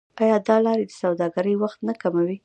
آیا 0.23 0.37
دا 0.47 0.57
لارې 0.65 0.85
د 0.87 0.91
سوداګرۍ 1.01 1.55
وخت 1.57 1.79
نه 1.87 1.93
کموي؟ 2.01 2.37